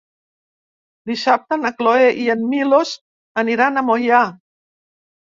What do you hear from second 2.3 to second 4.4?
en Milos aniran a Moià.